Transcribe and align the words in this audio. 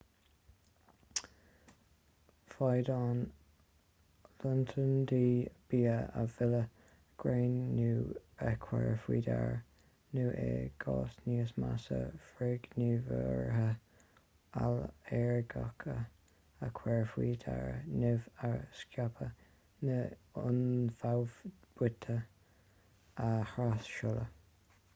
féadann 2.53 3.19
lotnaidí 4.45 5.19
bia 5.73 5.91
a 6.21 6.23
mhilleadh 6.31 6.79
greannú 7.23 7.89
a 8.45 8.47
chur 8.63 8.87
faoi 9.03 9.19
deara 9.27 9.51
nó 10.15 10.23
i 10.45 10.49
gcás 10.85 11.19
níos 11.27 11.53
measa 11.65 11.99
frithghníomhartha 12.29 13.69
ailléirgeacha 14.63 15.97
a 16.69 16.73
chur 16.81 17.05
faoi 17.13 17.29
deara 17.47 17.77
nimh 18.05 18.27
a 18.49 18.53
scaipeadh 18.81 19.47
nó 19.91 20.01
ionfhabhtuithe 20.47 22.19
a 23.29 23.31
thras-seoladh 23.53 24.37